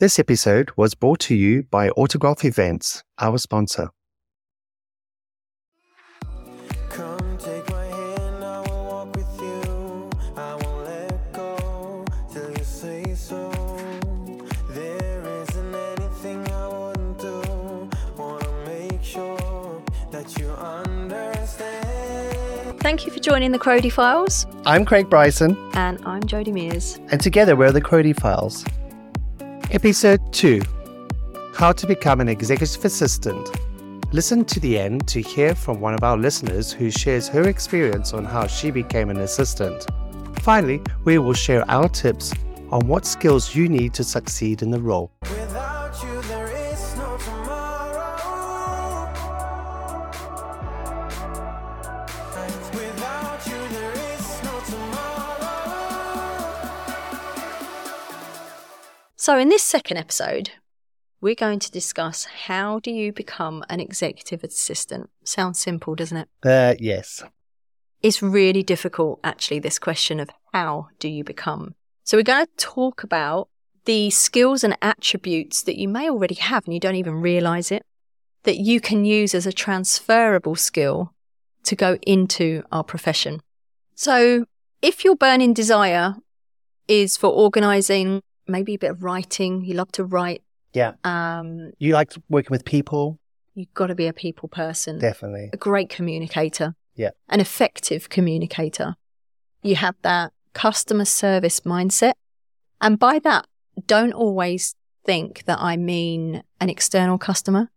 [0.00, 3.90] This episode was brought to you by Autograph Events, our sponsor.
[6.90, 10.10] Come take my hand, I will walk with you.
[10.36, 13.50] I won't let go till you say so.
[14.70, 17.88] There isn't anything I wouldn't do.
[18.16, 21.80] Wanna make sure that you understand.
[22.80, 26.98] Thank you for joining the Crodie Files, I'm Craig Bryson, and I'm Jodie Mears.
[27.12, 28.64] and together we're the Crodie Files.
[29.74, 30.62] Episode 2
[31.52, 33.50] How to Become an Executive Assistant.
[34.14, 38.12] Listen to the end to hear from one of our listeners who shares her experience
[38.12, 39.84] on how she became an assistant.
[40.42, 42.32] Finally, we will share our tips
[42.70, 45.10] on what skills you need to succeed in the role.
[59.24, 60.50] So, in this second episode,
[61.22, 65.08] we're going to discuss how do you become an executive assistant.
[65.24, 66.28] Sounds simple, doesn't it?
[66.42, 67.24] Uh, yes.
[68.02, 71.74] It's really difficult, actually, this question of how do you become.
[72.02, 73.48] So, we're going to talk about
[73.86, 77.82] the skills and attributes that you may already have and you don't even realize it,
[78.42, 81.14] that you can use as a transferable skill
[81.62, 83.40] to go into our profession.
[83.94, 84.44] So,
[84.82, 86.16] if your burning desire
[86.88, 90.42] is for organizing, maybe a bit of writing, you love to write,
[90.72, 90.92] Yeah.
[91.04, 93.18] um, You like working with people?
[93.56, 95.50] you've got to be a people person Definitely.
[95.52, 97.10] a great communicator, Yeah.
[97.28, 98.96] an effective communicator.
[99.62, 102.14] You have that customer service mindset.
[102.80, 103.46] And by that,
[103.86, 107.70] don't always think that I mean an external customer.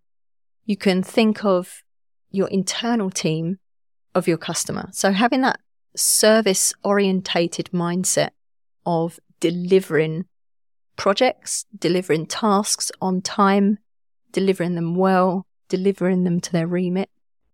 [0.66, 1.84] You can think of
[2.32, 3.60] your internal team
[4.16, 4.90] of your customer.
[4.92, 5.60] So having that
[5.96, 8.30] service orientated mindset
[8.86, 10.26] of delivering
[10.98, 13.78] projects, delivering tasks on time,
[14.34, 17.10] delivering them well, delivering them to their remit.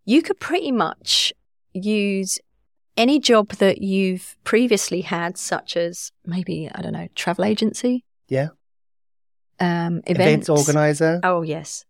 [0.05, 1.31] You could pretty much
[1.73, 2.39] use
[2.97, 8.49] any job that you've previously had, such as maybe, I don't know, travel agency, Yeah.
[9.59, 10.49] um, Events events.
[10.49, 11.19] organizer?
[11.23, 11.85] Oh, yes.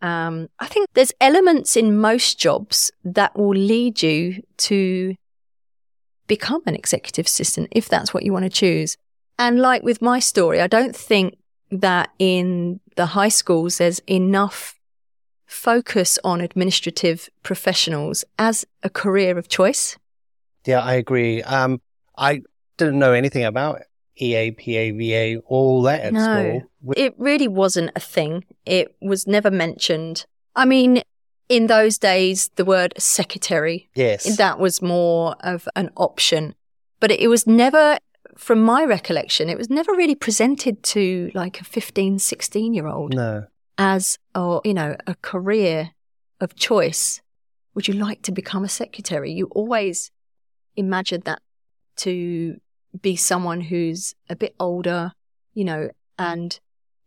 [0.00, 5.16] Um, I think there's elements in most jobs that will lead you to
[6.28, 8.96] become an executive assistant if that's what you want to choose.
[9.38, 11.38] And like with my story, I don't think
[11.70, 14.74] that in the high schools there's enough
[15.46, 19.96] focus on administrative professionals as a career of choice.
[20.66, 21.42] Yeah, I agree.
[21.42, 21.80] Um,
[22.16, 22.42] I
[22.76, 23.82] didn't know anything about
[24.20, 26.20] EA, PA, VA, all that at No.
[26.20, 26.62] school.
[26.82, 28.44] We- It really wasn't a thing.
[28.66, 30.26] It was never mentioned.
[30.56, 31.02] I mean,
[31.48, 34.36] in those days, the word secretary Yes.
[34.36, 36.54] that was more of an option.
[37.00, 37.98] But it was never,
[38.38, 43.14] from my recollection, it was never really presented to like a 15, 16 year old
[43.14, 43.46] no.
[43.76, 45.90] as, or, you know, a career
[46.40, 47.20] of choice.
[47.74, 49.32] Would you like to become a secretary?
[49.32, 50.12] You always
[50.76, 51.42] imagined that
[51.96, 52.60] to
[53.02, 55.12] be someone who's a bit older,
[55.52, 56.58] you know, and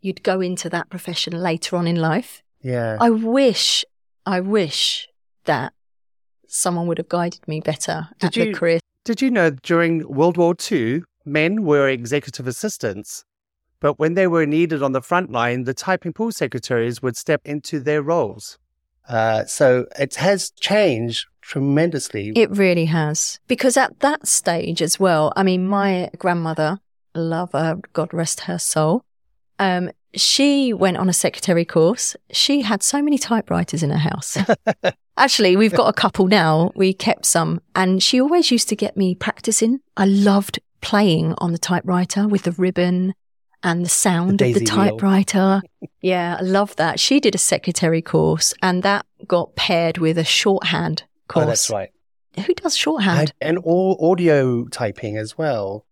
[0.01, 2.43] you'd go into that profession later on in life.
[2.61, 2.97] Yeah.
[2.99, 3.85] I wish,
[4.25, 5.07] I wish
[5.45, 5.71] that
[6.45, 8.79] someone would have guided me better Did at you- the career.
[9.03, 13.25] Did you know during World War II, men were executive assistants?
[13.79, 17.41] But when they were needed on the front line, the typing pool secretaries would step
[17.45, 18.59] into their roles.
[19.09, 22.31] Uh, so it has changed tremendously.
[22.35, 23.39] It really has.
[23.47, 26.79] Because at that stage as well, I mean, my grandmother,
[27.15, 29.03] love her, God rest her soul,
[29.59, 32.15] um, she went on a secretary course.
[32.31, 34.37] She had so many typewriters in her house.
[35.17, 36.71] Actually, we've got a couple now.
[36.75, 39.79] We kept some, and she always used to get me practicing.
[39.95, 43.13] I loved playing on the typewriter with the ribbon
[43.63, 45.61] and the sound The of the typewriter.
[46.01, 46.99] yeah, I love that.
[46.99, 51.43] She did a secretary course, and that got paired with a shorthand course.
[51.43, 51.89] oh, that's right.
[52.45, 53.33] Who does shorthand?
[53.41, 55.85] And, and all audio typing as well.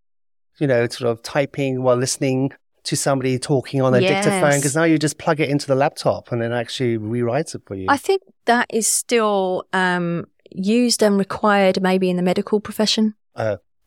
[0.58, 2.52] You know, sort of typing while listening
[2.84, 6.32] to somebody talking on a dictaphone, because now you just plug it into the laptop
[6.32, 7.86] and it actually rewrites it for you.
[7.88, 13.14] I think that is still um, used and required maybe in the medical profession.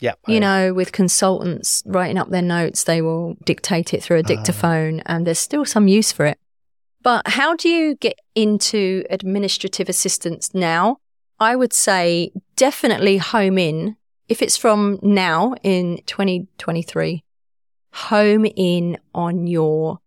[0.03, 0.13] Yeah.
[0.27, 4.33] You know, with consultants writing up their notes, they will dictate it through a Ah.
[4.33, 6.38] dictaphone, and there's still some use for it.
[7.01, 10.97] But how do you get into administrative assistance now?
[11.39, 13.97] I would say definitely home in.
[14.29, 17.23] If it's from now in 2023,
[17.94, 19.99] home in on your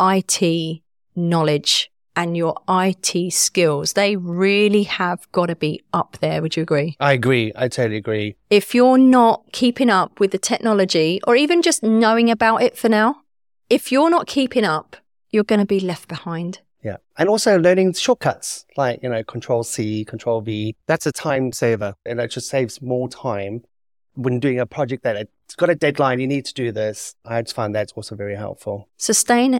[0.00, 0.82] IT
[1.14, 3.94] knowledge and your IT skills.
[3.94, 6.42] They really have got to be up there.
[6.42, 6.96] Would you agree?
[7.00, 7.52] I agree.
[7.56, 8.36] I totally agree.
[8.50, 12.88] if you're not keeping up with the technology or even just knowing about it for
[12.88, 13.22] now,
[13.70, 14.96] if you're not keeping up,
[15.30, 16.60] you're going to be left behind.
[16.84, 16.96] Yeah.
[17.16, 20.76] And also learning shortcuts like, you know, control C, control V.
[20.86, 23.62] That's a time saver and it just saves more time
[24.14, 26.20] when doing a project that it's got a deadline.
[26.20, 27.14] You need to do this.
[27.24, 28.88] I just find that's also very helpful.
[28.98, 29.58] Sustain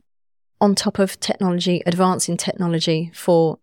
[0.63, 3.59] on top of technology, advancing technology for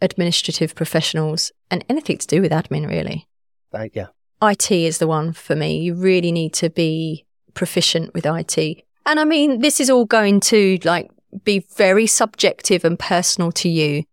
[0.00, 3.26] administrative professionals and anything to do with admin, really.
[3.72, 4.06] Like, yeah.
[4.40, 5.78] IT is the one for me.
[5.78, 8.84] You really need to be proficient with IT.
[9.04, 11.10] And I mean, this is all going to like
[11.42, 14.04] be very subjective and personal to you,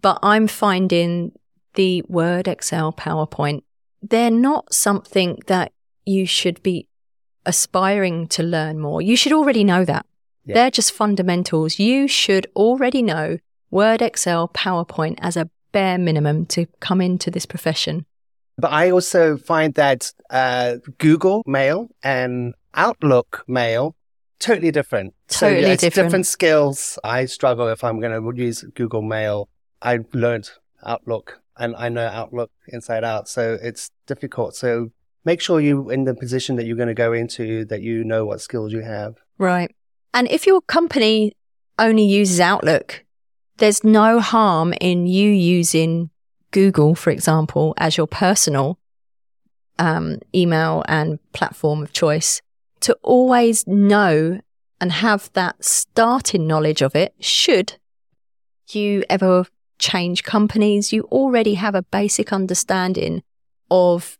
[0.00, 1.32] but I'm finding
[1.74, 3.62] the Word, Excel, PowerPoint,
[4.00, 5.72] they're not something that
[6.06, 6.88] you should be
[7.44, 9.02] aspiring to learn more.
[9.02, 10.06] You should already know that.
[10.44, 10.54] Yeah.
[10.54, 11.78] They're just fundamentals.
[11.78, 13.38] You should already know
[13.70, 18.06] Word, Excel, PowerPoint as a bare minimum to come into this profession.
[18.58, 23.96] But I also find that uh, Google Mail and Outlook Mail
[24.38, 25.14] totally different.
[25.28, 26.08] so Totally yeah, it's different.
[26.08, 26.98] different skills.
[27.02, 29.48] I struggle if I'm going to use Google Mail.
[29.80, 30.50] I learned
[30.84, 34.54] Outlook and I know Outlook inside out, so it's difficult.
[34.56, 34.90] So
[35.24, 38.24] make sure you're in the position that you're going to go into that you know
[38.26, 39.14] what skills you have.
[39.38, 39.74] Right.
[40.14, 41.32] And if your company
[41.78, 43.04] only uses Outlook,
[43.58, 46.10] there's no harm in you using
[46.50, 48.78] Google, for example, as your personal
[49.78, 52.42] um, email and platform of choice
[52.80, 54.40] to always know
[54.80, 57.14] and have that starting knowledge of it.
[57.20, 57.74] Should
[58.70, 59.46] you ever
[59.78, 63.22] change companies, you already have a basic understanding
[63.70, 64.18] of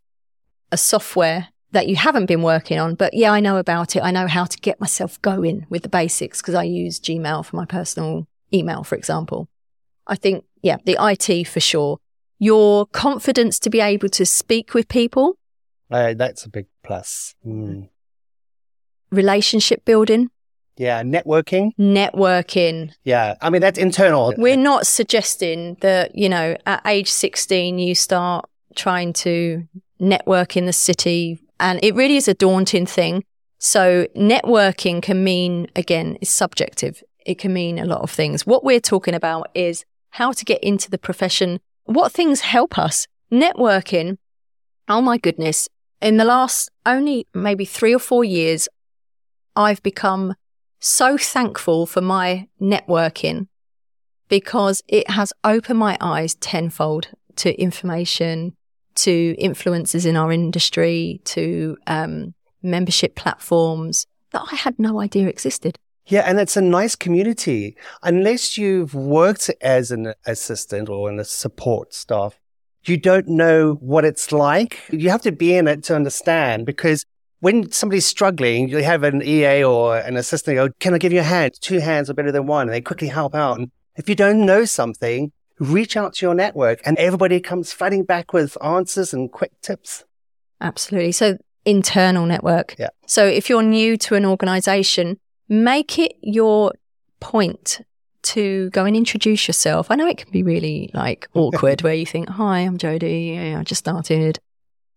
[0.71, 4.03] a software that you haven't been working on, but yeah, I know about it.
[4.03, 7.57] I know how to get myself going with the basics because I use Gmail for
[7.57, 9.49] my personal email, for example.
[10.07, 11.99] I think, yeah, the IT for sure.
[12.39, 15.37] Your confidence to be able to speak with people,
[15.91, 17.35] Uh, that's a big plus.
[17.47, 17.89] Mm.
[19.11, 20.31] relationship building,
[20.77, 21.73] Yeah, networking.
[21.79, 22.93] networking.
[23.05, 24.35] Yeah, I mean that's internal.
[24.37, 29.67] We're not suggesting that, you know, at age 16, you start trying to
[30.01, 31.39] network in the city.
[31.63, 33.23] And it really is a daunting thing.
[33.59, 37.05] So networking can mean, again, is subjective.
[37.25, 38.45] It can mean a lot of things.
[38.45, 41.61] What we're talking about is how to get into the profession.
[41.85, 43.07] What things help us?
[43.33, 44.19] Networking.
[44.89, 45.69] Oh my goodness.
[46.01, 48.69] In the last only maybe three or four years,
[49.55, 50.35] I've become
[50.81, 53.47] so thankful for my networking
[54.29, 58.57] because it has opened my eyes tenfold to information,
[58.97, 65.79] to influencers in our industry, to um, membership platforms that I had no idea existed.
[66.07, 67.77] Yeah, and it's a nice community.
[68.03, 72.39] Unless you've worked as an assistant or in the support staff,
[72.85, 74.81] you don't know what it's like.
[74.91, 77.07] You have to be in it to understand because
[77.39, 81.21] when somebody's struggling, you have an EA or an assistant go, Can I give you
[81.21, 81.55] a hand?
[81.61, 82.63] Two hands are better than one.
[82.63, 83.59] And they quickly help out.
[83.59, 88.05] And if you don't know something, reach out to your network and everybody comes flooding
[88.05, 90.05] back with answers and quick tips.
[90.61, 91.13] Absolutely.
[91.13, 92.75] So internal network.
[92.79, 92.89] Yeah.
[93.07, 95.19] So if you're new to an organization,
[95.49, 96.73] make it your
[97.21, 97.81] point
[98.23, 99.91] to go and introduce yourself.
[99.91, 103.57] I know it can be really like awkward where you think, hi, I'm Jodie.
[103.57, 104.39] I just started.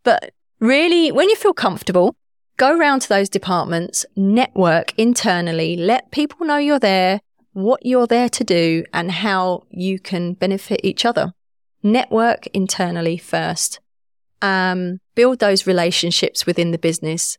[0.03, 2.15] But really, when you feel comfortable,
[2.57, 7.21] go round to those departments, network internally, let people know you're there,
[7.55, 11.33] what you're there to do and how you can benefit each other.
[11.81, 13.79] Network internally first.
[14.41, 17.37] Um, build those relationships within the business.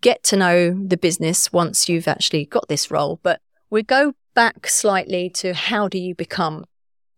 [0.00, 3.18] Get to know the business once you've actually got this role.
[3.24, 6.64] But we go back slightly to how do you become?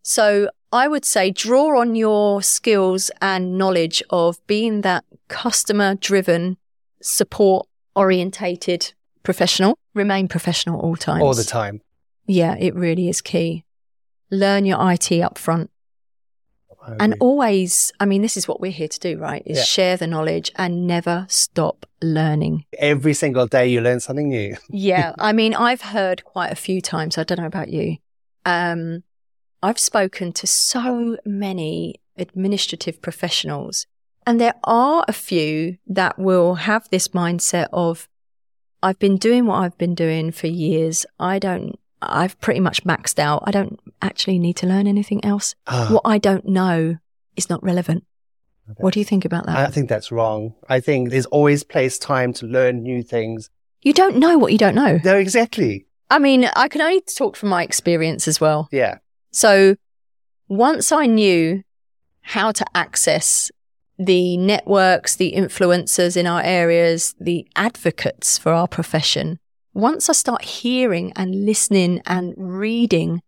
[0.01, 6.57] So I would say draw on your skills and knowledge of being that customer driven,
[7.03, 9.77] support orientated professional.
[9.93, 11.23] Remain professional all times.
[11.23, 11.83] All the time.
[12.27, 13.65] Yeah, it really is key.
[14.31, 15.71] Learn your IT up front.
[16.99, 19.43] And always, I mean, this is what we're here to do, right?
[19.47, 19.65] Is Yeah.
[19.65, 22.65] share the knowledge and never stop learning.
[22.77, 24.57] every single day you learn something new.
[24.69, 25.13] Yeah.
[25.19, 27.17] I mean, I've heard quite a few times.
[27.19, 27.99] I don't know about you.
[28.45, 29.05] Um,
[29.63, 33.87] I've spoken to so many administrative professionals
[34.27, 38.09] and there are a few that will have this mindset of,
[38.83, 41.07] I've been doing what I've been doing for years.
[41.21, 43.43] I don't, I've pretty much maxed out.
[43.47, 45.55] I don't actually need to learn anything else.
[45.67, 46.99] Ah, What I don't know
[47.37, 48.05] is not relevant.
[48.79, 49.57] What do you think about that?
[49.59, 50.55] I think that's wrong.
[50.69, 53.51] I think there's always place time to learn new things.
[53.83, 54.99] you don't know what you don't know.
[55.05, 55.87] No, exactly.
[56.09, 58.69] I mean, I can only talk from my experience as well.
[58.71, 58.99] Yeah.
[59.33, 59.77] So
[60.49, 61.63] once I knew
[62.21, 63.51] how to access
[63.99, 69.39] the networks, the influencers in our areas, the advocates for our profession,
[69.75, 73.23] once I start hearing and listening and reading,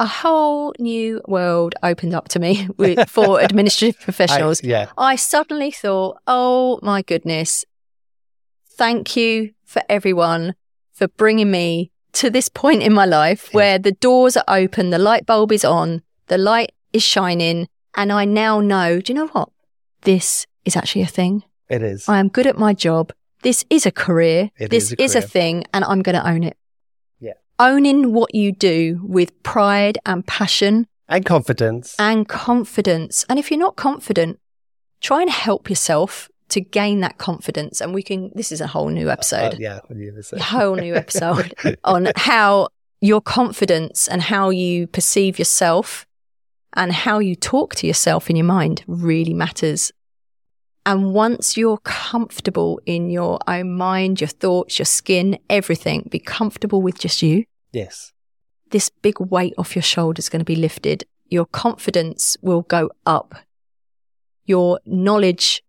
[0.00, 4.60] a whole new world opened up to me with, for administrative professionals.
[4.64, 4.86] I- yeah.
[4.96, 7.64] I suddenly thought, oh my goodness,
[8.76, 10.54] thank you for everyone
[10.92, 13.56] for bringing me to this point in my life Yeah.
[13.56, 18.12] where the doors are open, the light bulb is on, the light is shining, and
[18.12, 19.50] I now know, do you know what?
[20.02, 21.44] This is actually a thing.
[21.68, 22.08] It is.
[22.08, 23.12] I am good at my job.
[23.42, 24.50] This is a career.
[24.58, 25.28] It this is a career.
[25.28, 26.56] thing, and I'm going to own it.
[27.20, 27.34] Yeah.
[27.58, 31.94] Owning what you do with pride and passion and confidence.
[31.98, 33.24] and confidence.
[33.28, 34.38] And if you're not confident,
[35.00, 37.80] try and help yourself to gain that confidence.
[37.80, 39.80] And we can, this is a whole new Uh, episode, yeah.
[39.86, 41.54] what do you a whole new episode
[41.84, 42.68] on how
[43.00, 46.06] your confidence and how you perceive yourself
[46.74, 49.92] and how you talk to yourself in your mind really matters.
[50.86, 56.80] And once you're comfortable in your own mind, your thoughts, your skin, everything, be comfortable
[56.80, 58.12] with just you Yes.
[58.70, 61.04] this big weight off your shoulders is going to be lifted.
[61.28, 63.34] Your confidence will go up.
[64.46, 65.62] Your knowledge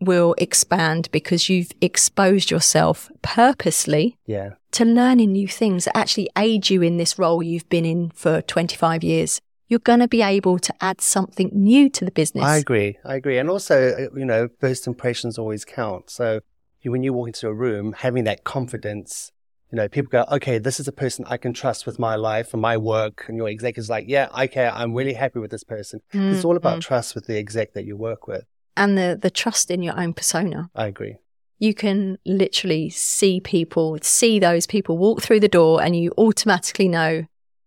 [0.00, 4.50] will expand because you've exposed yourself purposely Yeah.
[4.72, 8.42] to learning new things that actually aid you in this role you've been in for
[8.42, 9.40] 25 years.
[9.68, 12.44] You're going to be able to add something new to the business.
[12.44, 12.98] I agree.
[13.04, 13.38] I agree.
[13.38, 16.10] And also, uh, you know, first impressions always count.
[16.10, 16.40] So
[16.84, 19.32] when you walk into a room, having that confidence,
[19.72, 22.52] you know, people go, okay, this is a person I can trust with my life
[22.52, 23.24] and my work.
[23.26, 25.98] And your exec is like, yeah, okay, I'm really happy with this person.
[26.12, 28.44] It's all about Mm, trust with the exec that you work with.
[28.76, 30.70] and the, the trust in your own persona.
[30.76, 31.16] I agree.
[31.58, 36.86] you can literally see people, see those people walk through the door, and you automatically
[36.86, 37.24] know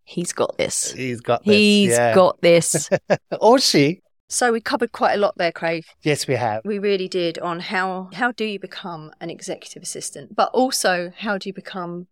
[0.09, 0.91] he's got this.
[0.91, 1.55] He's got this.
[1.55, 2.15] He's yeah.
[2.15, 2.89] got this.
[3.39, 4.01] or she.
[4.27, 5.85] so we covered quite a lot there, Craig.
[6.01, 6.63] Yes, we have.
[6.65, 11.37] We really did on how how do you become an executive assistant, but also how
[11.37, 12.07] do you become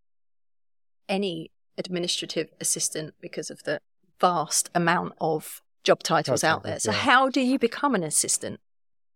[1.10, 3.80] any administrative assistant because of the
[4.20, 6.80] vast amount of job titles Job out there.
[6.80, 6.98] So yeah.
[6.98, 8.60] how do you become an assistant?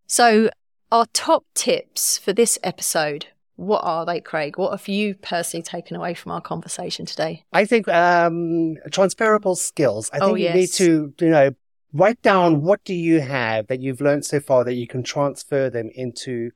[0.08, 0.50] So
[0.92, 3.28] our top tips for this episode,
[3.62, 4.58] what are they, Craig?
[4.58, 7.46] What have you personally taken away from our conversation today?
[7.54, 10.10] I think um, transferable skills.
[10.12, 11.52] I think Oh, you need to, you know,
[11.94, 15.70] write down what do you have that you've learned so far that you can transfer
[15.70, 16.52] them into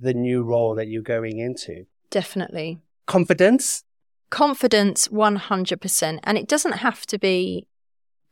[0.00, 1.86] the new role that you're going into.
[2.10, 2.80] Definitely.
[3.06, 3.84] Confidence.
[4.30, 7.66] confidence 100% and it doesn't have to be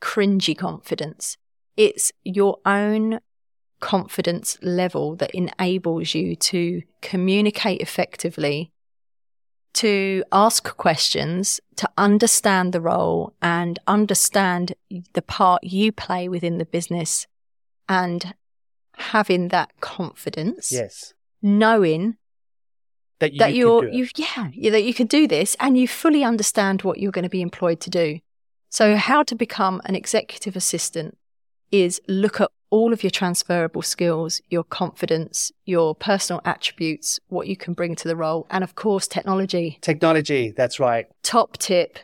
[0.00, 1.36] cringy confidence
[1.76, 3.20] it's your own
[3.80, 8.70] confidence level that enables you to communicate effectively
[9.72, 14.74] to ask questions to understand the role and understand
[15.12, 17.26] the part you play within the business
[17.88, 18.34] and
[18.96, 20.70] having that confidence.
[20.72, 21.14] Yes.
[21.42, 22.16] knowing
[23.20, 25.86] That you that could you're you yeah yeah, that you can do this and you
[25.88, 28.20] fully understand what you're going to be employed to do.
[28.68, 31.16] So how to become an executive assistant
[31.70, 37.56] is look at all of your transferable skills your confidence your personal attributes what you
[37.56, 40.52] can bring to the role and of course technology Technology.
[40.56, 41.06] That's right.
[41.22, 41.98] top tip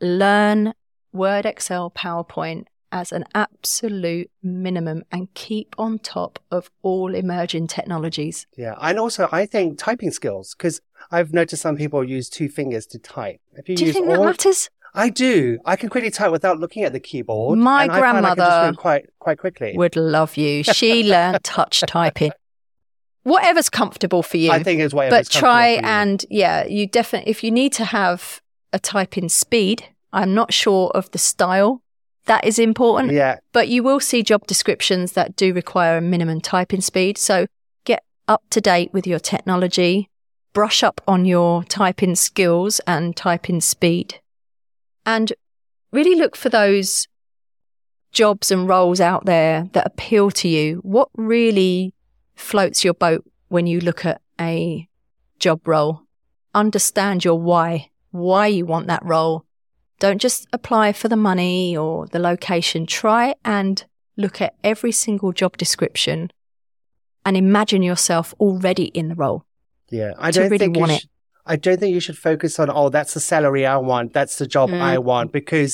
[0.00, 0.72] learn
[1.12, 8.46] word excel powerpoint as an absolute minimum and keep on top of all emerging technologies
[8.56, 8.74] Yeah.
[8.80, 12.98] And also, I think typing skills, because I've noticed some people use two fingers to
[12.98, 13.40] type.
[13.54, 15.58] If you do you think all, that matters I do.
[15.64, 17.58] I can quickly type without looking at the keyboard.
[17.58, 19.76] My and I I grandmother quite, quite quickly.
[19.76, 20.62] would love you.
[20.64, 22.32] She learned touch typing.
[23.22, 24.50] Whatever's comfortable for you.
[24.50, 28.40] I think it's but try and yeah, you definitely if you need to have
[28.72, 31.82] a typing speed, I'm not sure of the style.
[32.26, 33.12] That is important.
[33.12, 33.38] Yeah.
[33.52, 37.18] But you will see job descriptions that do require a minimum typing speed.
[37.18, 37.46] So
[37.84, 40.08] get up to date with your technology,
[40.52, 44.20] brush up on your typing skills and typing speed.
[45.10, 45.32] And
[45.90, 47.08] really look for those
[48.12, 50.76] jobs and roles out there that appeal to you.
[50.84, 51.94] What really
[52.36, 54.88] floats your boat when you look at a
[55.40, 56.02] job role?
[56.54, 59.44] Understand your why, why you want that role.
[59.98, 62.86] Don't just apply for the money or the location.
[62.86, 63.84] Try and
[64.16, 66.30] look at every single job description
[67.26, 69.44] and imagine yourself already in the role.
[69.90, 71.06] Yeah, I don't really think want it.
[71.52, 74.46] I don't think you should focus on oh that's the salary I want, that's the
[74.56, 75.04] job I Mm.
[75.10, 75.70] want because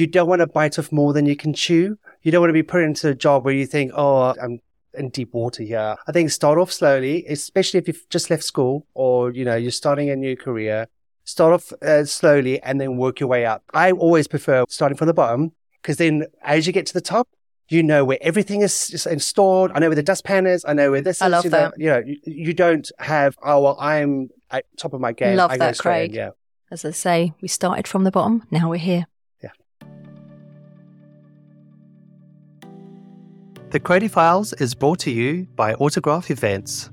[0.00, 1.84] you don't want to bite off more than you can chew.
[2.22, 4.54] You don't want to be put into a job where you think oh I'm
[5.00, 5.90] in deep water here.
[6.08, 9.80] I think start off slowly, especially if you've just left school or you know you're
[9.84, 10.78] starting a new career.
[11.24, 13.62] Start off uh, slowly and then work your way up.
[13.74, 17.26] I always prefer starting from the bottom because then as you get to the top,
[17.68, 19.70] you know where everything is is installed.
[19.74, 20.64] I know where the dustpan is.
[20.66, 21.32] I know where this I is.
[21.32, 21.74] love you know, that.
[21.84, 22.16] you know, you,
[22.46, 25.36] you don't have, oh, well, I'm at top of my game.
[25.36, 26.14] Love I go that, straight in, Craig.
[26.16, 26.30] Yeah.
[26.70, 29.06] As I say, we started from the bottom, now we're here.
[29.42, 29.50] Yeah.
[33.70, 36.90] The Crodie Files is brought to you by Autograph Events.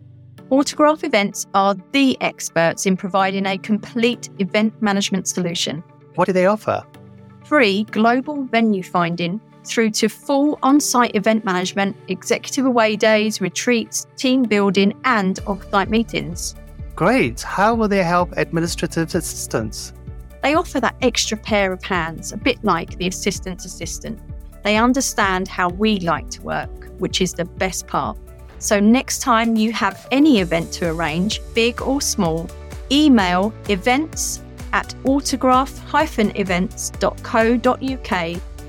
[0.50, 5.84] Autograph Events are the experts in providing a complete event management solution.
[6.16, 6.86] What do they offer?
[7.44, 14.08] Free global venue finding through to full on site event management, executive away days, retreats,
[14.16, 16.56] team building, and off site meetings.
[16.96, 17.42] Great.
[17.42, 19.94] How will they help administrative assistants?
[20.42, 24.20] They offer that extra pair of hands, a bit like the assistant's assistant.
[24.64, 28.18] They understand how we like to work, which is the best part.
[28.60, 32.50] So, next time you have any event to arrange, big or small,
[32.92, 36.82] email events at autograph events.co.uk,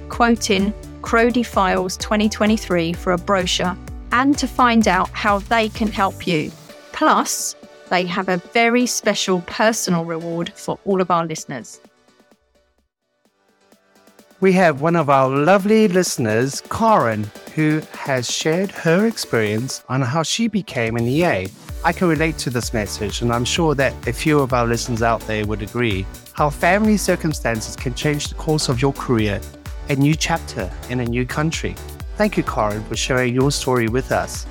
[0.09, 3.77] quoting Crodie Files 2023 for a brochure
[4.13, 6.51] and to find out how they can help you.
[6.93, 7.55] Plus,
[7.91, 11.81] they have a very special personal reward for all of our listeners.
[14.41, 20.23] We have one of our lovely listeners, Karen, who has shared her experience on how
[20.23, 21.49] she became an EA.
[21.85, 25.03] I can relate to this message, and I'm sure that a few of our listeners
[25.03, 29.41] out there would agree how family circumstances can change the course of your career,
[29.89, 31.75] a new chapter in a new country.
[32.17, 34.47] Thank you, Karen, for sharing your story with us.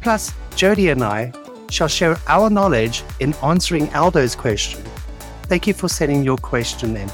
[0.00, 1.30] Plus, Jodie and I
[1.70, 4.82] shall share our knowledge in answering Aldo's question.
[5.44, 7.10] Thank you for sending your question in.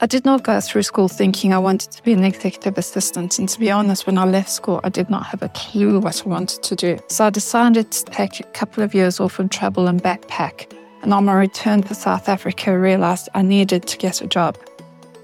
[0.00, 3.38] I did not go through school thinking I wanted to be an executive assistant.
[3.38, 6.26] And to be honest, when I left school, I did not have a clue what
[6.26, 6.98] I wanted to do.
[7.08, 10.70] So I decided to take a couple of years off and travel and backpack.
[11.02, 14.58] And on my return to South Africa, I realized I needed to get a job.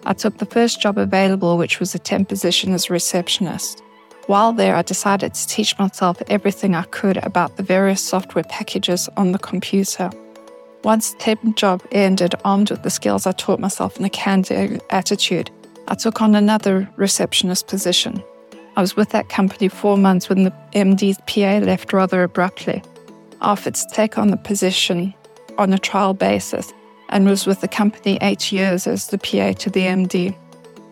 [0.05, 3.83] I took the first job available, which was a temp position as a receptionist.
[4.31, 9.09] While there, I decided to teach myself everything I could about the various software packages
[9.17, 10.09] on the computer.
[10.85, 14.79] Once the temp job ended, armed with the skills I taught myself and a can-do
[14.91, 15.51] attitude,
[15.89, 18.23] I took on another receptionist position.
[18.77, 22.85] I was with that company four months when the MD's PA left rather abruptly.
[23.41, 25.13] I offered to take on the position
[25.59, 26.73] on a trial basis
[27.09, 30.37] and was with the company eight years as the PA to the MD.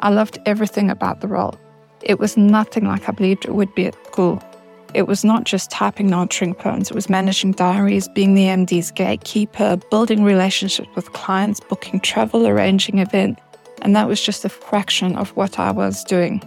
[0.01, 1.57] I loved everything about the role.
[2.03, 4.43] It was nothing like I believed it would be at school.
[4.95, 9.77] It was not just typing answering phones, it was managing diaries, being the MD's gatekeeper,
[9.91, 13.43] building relationships with clients, booking travel, arranging events,
[13.83, 16.41] and that was just a fraction of what I was doing.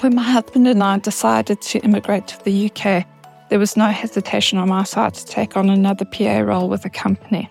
[0.00, 3.06] When my husband and I decided to immigrate to the UK,
[3.50, 6.90] there was no hesitation on my side to take on another PA role with a
[6.90, 7.48] company.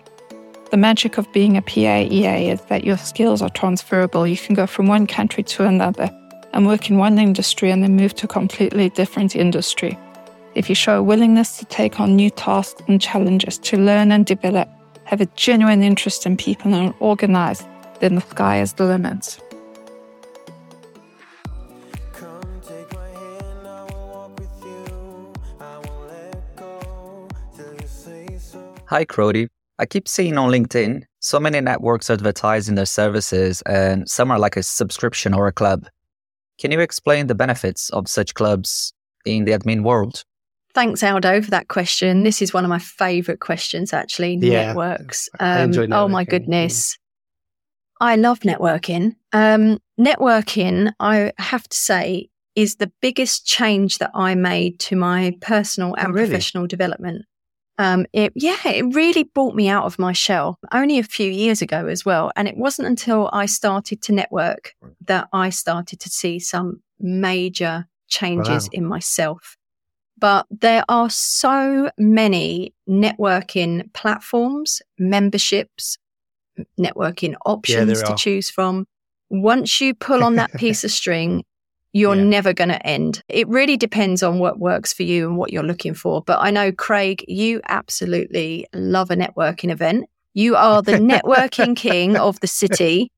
[0.70, 4.26] The magic of being a PA EA is that your skills are transferable.
[4.26, 6.10] You can go from one country to another
[6.52, 9.98] and work in one industry and then move to a completely different industry.
[10.54, 14.26] If you show a willingness to take on new tasks and challenges, to learn and
[14.26, 14.68] develop,
[15.04, 17.66] have a genuine interest in people and are organized,
[18.00, 19.38] then the sky is the limit.
[22.12, 25.32] Come take my hand, I will walk with you.
[25.60, 28.74] I won't let go till you say so.
[28.86, 29.48] Hi, Crodie.
[29.78, 34.56] I keep seeing on LinkedIn so many networks advertising their services, and some are like
[34.56, 35.86] a subscription or a club.
[36.58, 38.92] Can you explain the benefits of such clubs
[39.24, 40.24] in the admin world?
[40.74, 42.22] Thanks, Aldo, for that question.
[42.24, 44.38] This is one of my favourite questions, actually.
[44.40, 45.28] Yeah, networks.
[45.40, 46.28] I enjoy Oh, my networking.
[46.30, 46.98] goodness.
[48.00, 49.16] I love networking.
[49.32, 55.36] Um, networking, I have to say, is the biggest change that I made to my
[55.40, 56.28] personal and Oh, really?
[56.28, 57.24] professional development.
[57.78, 61.62] Um, it, yeah, it really brought me out of my shell only a few years
[61.62, 62.32] ago as well.
[62.34, 64.74] And it wasn't until I started to network
[65.06, 68.70] that I started to see some major changes Wow.
[68.72, 69.56] in myself.
[70.18, 75.96] But there are so many networking platforms, memberships,
[76.80, 78.16] networking options to are.
[78.16, 78.86] choose from.
[79.30, 81.44] Once you pull on that piece of string,
[81.98, 82.24] you're Yeah.
[82.36, 83.22] never going to end.
[83.28, 86.22] It really depends on what works for you and what you're looking for.
[86.22, 90.06] But I know, Craig, you absolutely love a networking event.
[90.34, 93.10] You are the networking king of the city.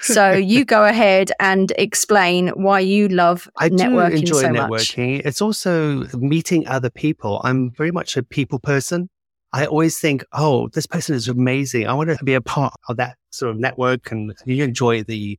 [0.00, 4.70] So you go ahead and explain why you love I do networking enjoy so much.
[4.70, 5.22] networking.
[5.24, 7.40] It's also meeting other people.
[7.42, 9.08] I'm very much a people person.
[9.52, 11.86] I always think, oh, this person is amazing.
[11.88, 14.12] I want to be a part of that sort of network.
[14.12, 15.36] And you enjoy the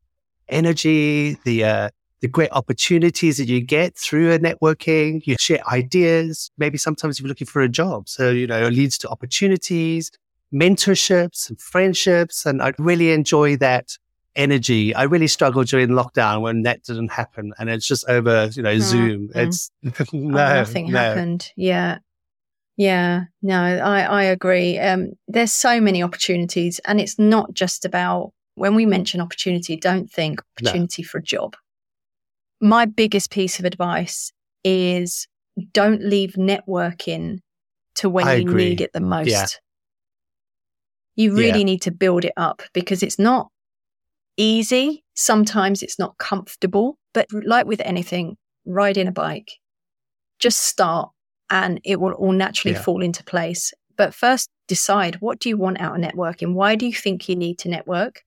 [0.50, 1.90] energy, the uh,
[2.22, 5.22] the great opportunities that you get through a networking.
[5.26, 6.50] You share ideas.
[6.58, 10.12] Maybe sometimes you're looking for a job, so you know it leads to opportunities,
[10.54, 12.46] mentorships, and friendships.
[12.46, 13.98] And I really enjoy that
[14.36, 14.94] energy.
[14.94, 18.78] I really struggled during lockdown when that didn't happen, and it's just over, you know,
[18.80, 19.30] Zoom.
[19.30, 19.36] mm.
[19.36, 19.72] It's
[20.14, 20.98] Oh, nothing no.
[21.00, 21.52] happened.
[21.56, 22.00] Yeah.
[22.80, 24.78] Yeah, no, I, I agree.
[24.78, 30.12] Um, there's so many opportunities, and it's not just about when we mention opportunity, don't
[30.12, 30.70] think No.
[30.70, 31.56] opportunity for a job.
[32.60, 34.32] My biggest piece of advice
[34.64, 35.28] is
[35.74, 37.40] don't leave networking
[37.96, 38.70] to when I you agree.
[38.70, 39.28] need it the most.
[39.30, 39.46] Yeah.
[41.16, 41.64] You really Yeah.
[41.66, 43.50] need to build it up because it's not
[44.38, 45.04] easy.
[45.16, 49.52] Sometimes it's not comfortable, but like with anything, riding a bike,
[50.40, 51.10] just start
[51.50, 52.82] and it will all naturally Yeah.
[52.84, 53.74] fall into place.
[53.96, 56.54] But first, decide what do you want out of networking?
[56.54, 58.24] Why do you think you need to network?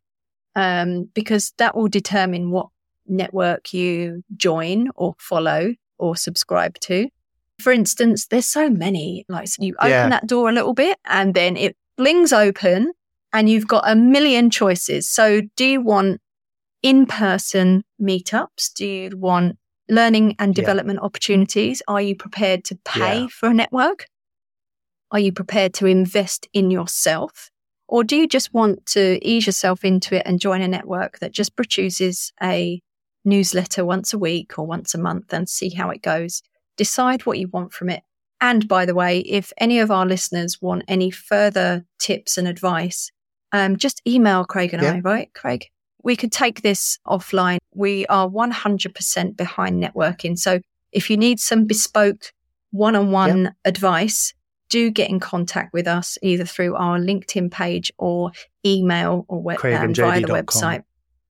[0.57, 2.71] Um, because that will determine what
[3.11, 7.09] network you join or follow or subscribe to.
[7.61, 9.25] For instance, there's so many.
[9.29, 10.09] Like so you open Yeah.
[10.09, 12.93] that door a little bit and then it flings open
[13.33, 15.09] and you've got a million choices.
[15.09, 16.21] So do you want
[16.83, 18.73] in-person meetups?
[18.75, 20.63] Do you want learning and Yeah.
[20.63, 21.83] development opportunities?
[21.89, 23.27] Are you prepared to pay Yeah.
[23.29, 24.07] for a network?
[25.11, 27.51] Are you prepared to invest in yourself?
[27.89, 31.33] Or do you just want to ease yourself into it and join a network that
[31.33, 32.81] just produces a
[33.25, 36.43] newsletter once a week or once a month and see how it goes?
[36.77, 38.03] Decide what you want from it.
[38.41, 43.11] And by the way, if any of our listeners want any further tips and advice,
[43.53, 44.95] um, just email Craig and Yeah.
[44.95, 45.35] I, right?
[45.35, 45.67] Craig,
[46.03, 47.59] we could take this offline.
[47.75, 50.39] We are 100% behind networking.
[50.39, 50.61] So
[50.93, 52.33] if you need some bespoke
[52.71, 54.33] one on one advice,
[54.71, 58.31] do get in contact with us either through our LinkedIn page or
[58.65, 60.83] email or web, um, via the website.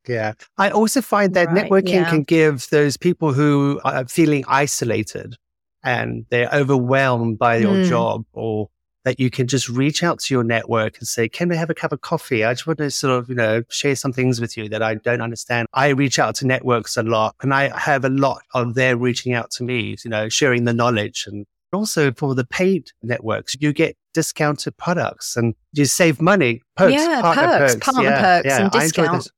[0.08, 0.32] Yeah.
[0.58, 2.10] I also find that Right, networking yeah.
[2.10, 5.36] can give those people who are feeling isolated
[5.84, 7.88] and they're overwhelmed by your Mm.
[7.88, 8.68] job or
[9.04, 11.74] that you can just reach out to your network and say, can we have a
[11.74, 12.44] cup of coffee?
[12.44, 14.94] I just want to sort of, you know, share some things with you that I
[14.96, 15.68] don't understand.
[15.72, 19.32] I reach out to networks a lot and I have a lot of them reaching
[19.32, 23.72] out to me, you know, sharing the knowledge and also for the paid networks, you
[23.72, 26.60] get discounted products and you save money.
[26.76, 27.84] Perks, Yeah, partner perks, perks.
[27.86, 29.22] partner yeah, perks yeah, and I enjoy discount.
[29.22, 29.30] this.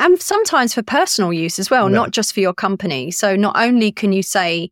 [0.00, 1.94] And sometimes for personal use as well, No.
[1.94, 3.10] not just for your company.
[3.10, 4.70] So not only can you say,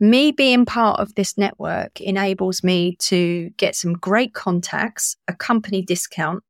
[0.00, 5.82] me being part of this network enables me to get some great contacts, a company
[5.82, 6.42] discount,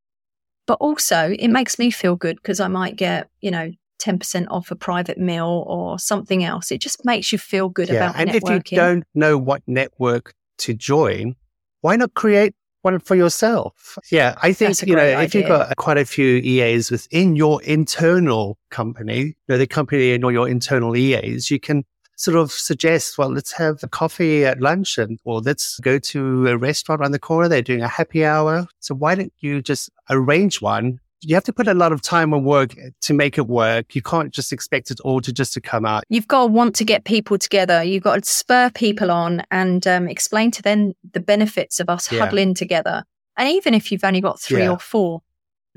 [0.67, 4.71] but also it makes me feel good because I might get, you know, 10% off
[4.71, 6.71] a private meal or something else.
[6.71, 8.61] It just makes you feel good about and networking.
[8.61, 11.35] if you don't know what network to join,
[11.81, 13.99] why not create one for yourself?
[14.11, 17.63] Yeah, I think you know great if you've got quite a few EAs within your
[17.63, 21.85] internal company, you know, the company and all your internal EAs, you can
[22.17, 26.47] sort of suggest, well, let's have a coffee at lunch and or let's go to
[26.49, 27.49] a restaurant around the corner.
[27.49, 28.67] They're doing a happy hour.
[28.81, 31.01] So why don't you just arrange one?
[31.23, 33.95] You have to put a lot of time and work to make it work.
[33.95, 36.05] You can't just expect it all to just to come out.
[36.09, 37.83] You've got to want to get people together.
[37.83, 42.11] You've got to spur people on and um, explain to them the benefits of us
[42.11, 42.21] Yeah.
[42.21, 43.05] huddling together.
[43.37, 44.71] And even if you've only got three Yeah.
[44.71, 45.21] or four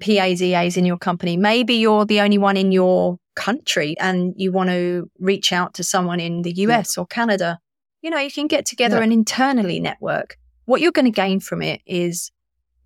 [0.01, 4.51] PAs, EAs in your company, maybe you're the only one in your country and you
[4.51, 7.59] want to reach out to someone in the US or Canada.
[8.01, 9.03] You know, you can get together Yeah.
[9.03, 10.37] and internally network.
[10.65, 12.31] What you're going to gain from it is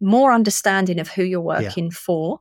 [0.02, 2.40] more understanding of who you're working for.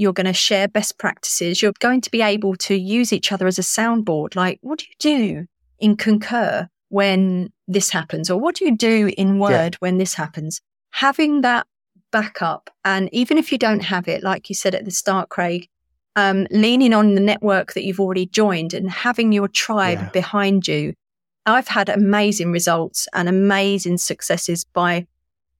[0.00, 1.60] You're going to share best practices.
[1.60, 4.34] You're going to be able to use each other as a soundboard.
[4.34, 5.46] Like, what do you do
[5.78, 8.30] in Concur when this happens?
[8.30, 10.62] Or what do you do in Word when this happens?
[10.92, 11.66] Having that
[12.12, 15.68] backup, and even if you don't have it, like you said at the start, Craig,
[16.16, 20.08] um, leaning on the network that you've already joined and having your tribe Yeah.
[20.08, 20.94] behind you.
[21.44, 25.06] I've had amazing results and amazing successes by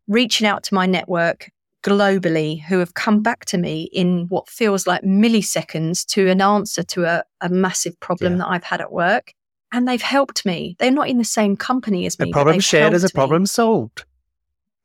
[0.08, 1.50] reaching out to my network
[1.82, 6.82] globally who have come back to me in what feels like milliseconds to an answer
[6.82, 8.38] to a, a massive problem Yeah.
[8.38, 9.32] that I've had at work.
[9.72, 10.76] And they've helped me.
[10.78, 12.30] They're not in the same company as me.
[12.30, 13.18] A problem shared is a helped me.
[13.18, 14.04] problem solved.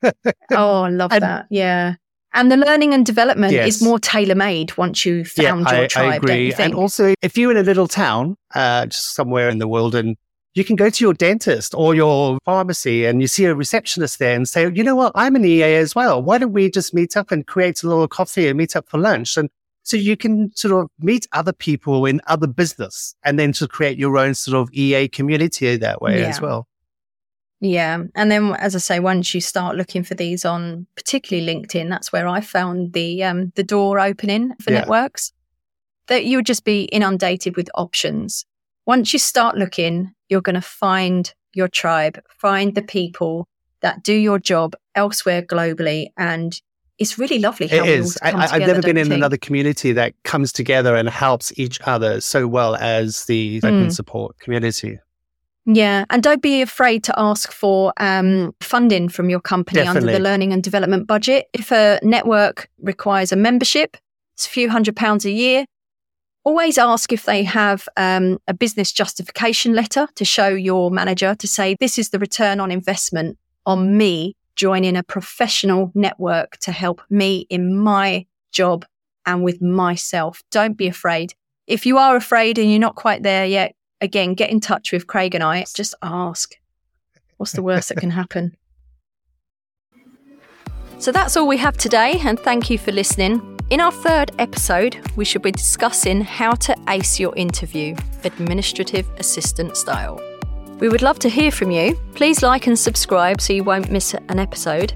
[0.52, 1.48] Oh, I love And- that.
[1.50, 1.96] Yeah.
[2.34, 3.68] And the learning and development Yes.
[3.78, 6.12] is more tailor made once you've found your I, tribe.
[6.12, 6.54] I agree.
[6.60, 10.18] And also, if you're in a little town, uh, just somewhere in the world, and
[10.56, 14.36] you can go to your dentist or your pharmacy and you see a receptionist there
[14.36, 16.24] and say, you know what, I'm an EA as well.
[16.24, 18.98] Why don't we just meet up and create a little coffee and meet up for
[18.98, 19.36] lunch?
[19.36, 19.50] And
[19.84, 24.00] so you can sort of meet other people in other business and then to create
[24.00, 26.68] your own sort of EA community that way as well.
[27.60, 28.04] Yeah.
[28.16, 32.12] And then, as I say, once you start looking for these on particularly LinkedIn, that's
[32.14, 34.80] where I found the, um, the door opening for Yeah.
[34.80, 35.34] networks
[36.08, 38.46] that you would just be inundated with options.
[38.86, 43.48] Once you start looking, you're going to find your tribe, find the people
[43.82, 46.08] that do your job elsewhere globally.
[46.18, 46.60] And
[46.98, 48.18] it's really lovely how It is.
[48.22, 49.16] I, I've never been in think?
[49.16, 53.92] another community that comes together and helps each other so well as the open Mm.
[53.92, 55.00] support community.
[55.68, 60.20] Yeah, and don't be afraid to ask for um, funding from your company under the
[60.20, 61.48] learning and development budget.
[61.54, 63.98] If a network requires a membership,
[64.36, 65.66] it's a few hundred pounds a year.
[66.46, 71.48] Always ask if they have um, a business justification letter to show your manager to
[71.48, 77.02] say, this is the return on investment on me joining a professional network to help
[77.10, 78.86] me in my job
[79.26, 80.44] and with myself.
[80.52, 81.34] Don't be afraid.
[81.66, 85.08] If you are afraid and you're not quite there yet, again, get in touch with
[85.08, 85.66] Craig and I.
[85.74, 86.54] Just ask.
[87.38, 88.56] What's the worst that can happen?
[90.98, 93.55] So that's all we have today, and thank you for listening.
[93.72, 99.76] In our third episode, we should be discussing how to ace your interview, administrative assistant
[99.76, 100.22] style.
[100.80, 101.96] We would love to hear from you.
[102.14, 104.94] Please like and subscribe so you won't miss an episode.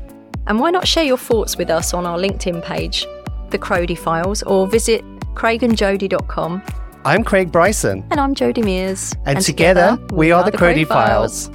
[0.47, 3.05] And why not share your thoughts with us on our LinkedIn page,
[3.49, 5.03] The Crodie Files, or visit
[5.35, 6.61] craigandjodie.com.
[7.05, 9.15] I'm Craig Bryson, And I'm Jodie Mears.
[9.25, 11.49] and, together, we are the Crodie Files.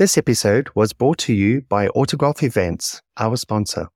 [0.00, 3.88] This episode was brought to you by Autograph Events, our sponsor.